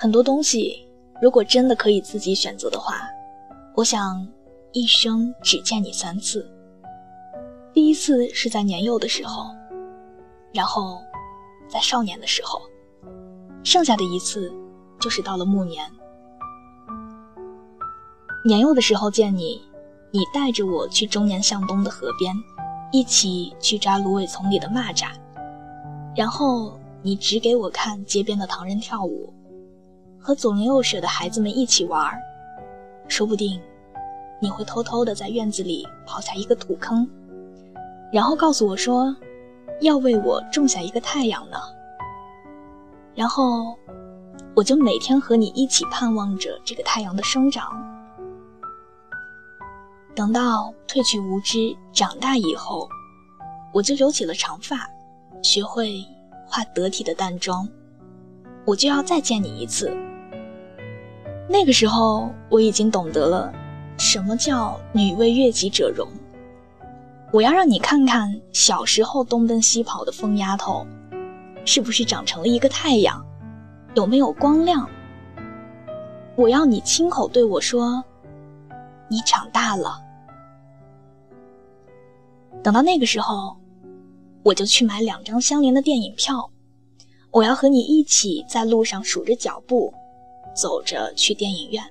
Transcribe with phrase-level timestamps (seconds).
[0.00, 0.88] 很多东西，
[1.20, 3.02] 如果真的可以自己选择的话，
[3.74, 4.24] 我想
[4.70, 6.48] 一生只见你三次。
[7.72, 9.50] 第一次是在年幼的时候，
[10.54, 11.00] 然后
[11.68, 12.60] 在少年的时候，
[13.64, 14.54] 剩下的一次
[15.00, 15.84] 就是到了暮年。
[18.44, 19.60] 年幼的时候见你，
[20.12, 22.32] 你带着我去中年向东的河边，
[22.92, 25.08] 一起去抓芦苇丛里的蚂蚱，
[26.14, 29.34] 然后你指给我看街边的唐人跳舞，
[30.20, 32.12] 和左邻右舍的孩子们一起玩，
[33.08, 33.60] 说不定
[34.40, 37.08] 你会偷偷的在院子里刨下一个土坑，
[38.12, 39.14] 然后告诉我说，
[39.80, 41.56] 要为我种下一个太阳呢，
[43.14, 43.76] 然后
[44.54, 47.70] 我就每天和你一起盼望着这个太阳的生长。
[50.14, 52.88] 等到褪去无知，长大以后，
[53.72, 54.88] 我就留起了长发，
[55.42, 56.04] 学会
[56.46, 57.68] 化得体的淡妆。
[58.68, 59.96] 我就要再见你一次。
[61.48, 63.50] 那个时候，我已经懂得了
[63.96, 66.06] 什么叫女为悦己者容。
[67.32, 70.86] 我要让你看看小时候东奔西跑的疯丫头，
[71.64, 73.24] 是不是长成了一个太阳，
[73.94, 74.86] 有没有光亮。
[76.36, 78.04] 我要你亲口对我说，
[79.08, 79.98] 你长大了。
[82.62, 83.56] 等到那个时候，
[84.42, 86.50] 我就去买两张相连的电影票。
[87.30, 89.92] 我要和你一起在路上数着脚步，
[90.54, 91.82] 走着去电影院。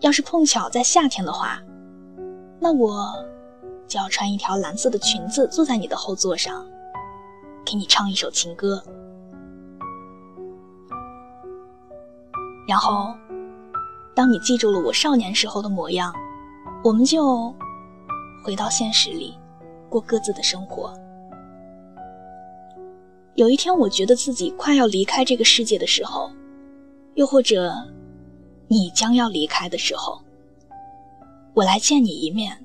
[0.00, 1.62] 要是碰巧在夏天的话，
[2.58, 3.12] 那我
[3.86, 6.64] 就要穿一条蓝色的裙子，坐在你的后座上，
[7.64, 8.82] 给你唱一首情歌。
[12.66, 13.14] 然后，
[14.14, 16.12] 当你记住了我少年时候的模样，
[16.82, 17.54] 我们就。
[18.44, 19.36] 回到现实里，
[19.90, 20.94] 过各自的生活。
[23.38, 26.28] 有一天，我觉得自己快要离开这个世界的时候，
[27.14, 27.72] 又或者
[28.66, 30.20] 你将要离开的时候，
[31.54, 32.60] 我来见你一面。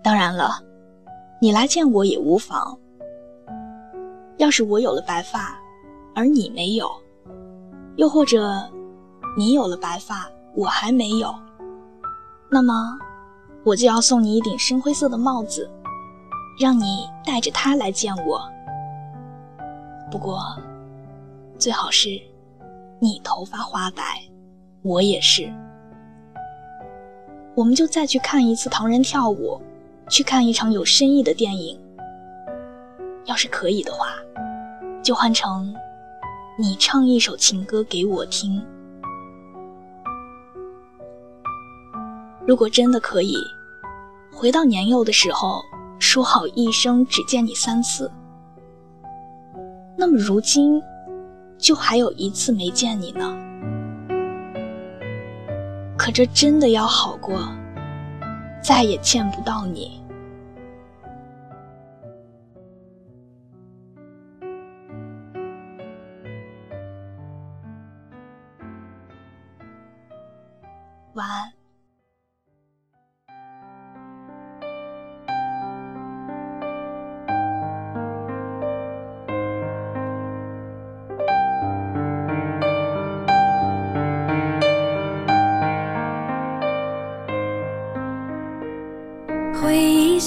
[0.00, 0.62] 当然了，
[1.42, 2.78] 你来见我也无妨。
[4.36, 5.58] 要是我有了白发，
[6.14, 6.88] 而你没有，
[7.96, 8.70] 又或者
[9.36, 11.34] 你有了白发，我还没有，
[12.48, 12.96] 那么。
[13.64, 15.68] 我就要送你一顶深灰色的帽子，
[16.60, 18.40] 让你戴着它来见我。
[20.10, 20.40] 不过，
[21.56, 22.08] 最好是
[22.98, 24.02] 你头发花白，
[24.82, 25.52] 我也是。
[27.54, 29.60] 我们就再去看一次唐人跳舞，
[30.08, 31.78] 去看一场有深意的电影。
[33.26, 34.08] 要是可以的话，
[35.02, 35.72] 就换成
[36.58, 38.60] 你唱一首情歌给我听。
[42.46, 43.36] 如果真的可以
[44.32, 45.62] 回到年幼的时候，
[46.00, 48.10] 说好一生只见你三次，
[50.00, 50.82] 那么如今
[51.58, 53.36] 就还有一次没见你呢。
[55.98, 57.38] 可这真的要好过
[58.62, 60.02] 再也见不到你。
[71.12, 71.59] 晚安。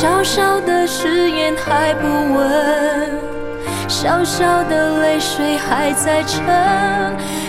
[0.00, 3.18] 小小的誓言还不稳
[3.88, 6.40] 小小的泪水还在撑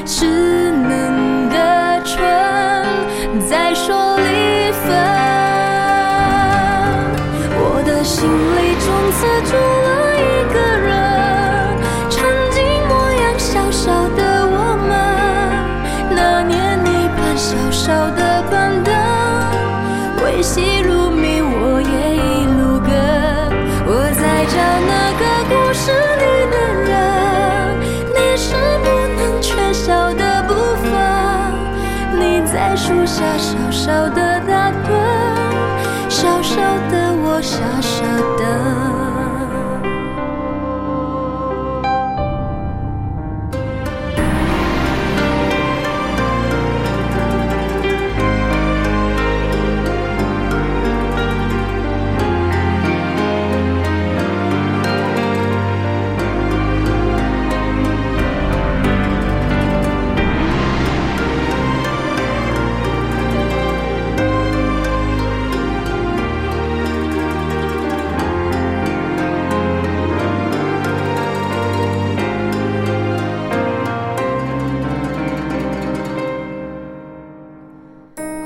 [0.04, 0.26] 稚
[0.72, 2.18] 嫩的唇
[3.48, 4.82] 在说离分。
[7.54, 9.54] 我的心里从此住
[9.86, 9.88] 了
[10.18, 10.58] 一个
[10.88, 10.90] 人
[12.10, 12.18] 曾
[12.50, 12.58] 经
[12.88, 14.58] 模样小小的我
[14.88, 14.90] 们。
[16.16, 18.92] 那年你搬小小的板凳
[20.24, 20.82] 为戏
[32.90, 34.90] 树下小小的打盹，
[36.10, 36.56] 小小
[36.90, 38.02] 的我傻傻
[38.36, 38.89] 等。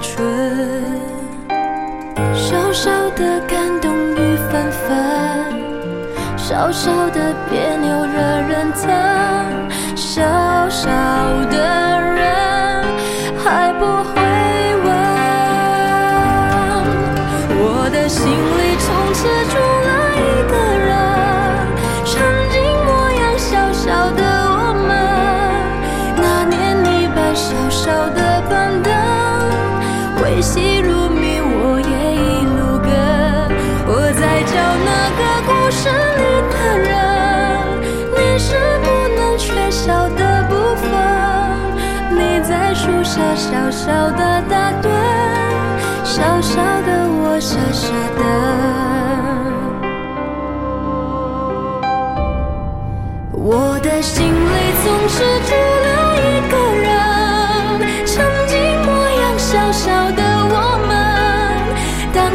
[0.00, 0.24] 春，
[2.34, 4.96] 小小的感动雨纷纷，
[6.36, 8.88] 小小的别扭惹人疼，
[9.96, 10.22] 小
[10.68, 10.88] 小
[11.50, 11.58] 的
[30.38, 32.88] 微细如谜，我也一路跟。
[33.88, 34.54] 我在找
[34.86, 36.86] 那个故事里的人，
[38.14, 38.54] 你是
[38.84, 38.86] 不
[39.16, 40.86] 能缺少的部分。
[42.12, 44.86] 你在树下小小的打盹，
[46.04, 48.22] 小小的我傻傻的，
[53.32, 55.18] 我的心里总是
[55.50, 55.77] 住。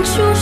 [0.06, 0.33] true